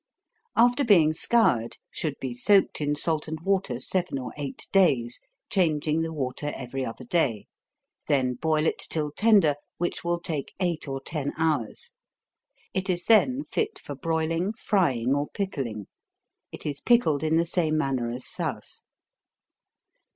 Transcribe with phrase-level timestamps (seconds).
[0.63, 6.01] _After being scoured, should be soaked in salt and water seven or eight days, changing
[6.01, 7.45] the water every other day,
[8.07, 11.91] then boil it till tender, which will take eight or ten hours.
[12.73, 15.85] It is then fit for broiling, frying, or pickling.
[16.51, 18.83] It is pickled in the same manner as souse.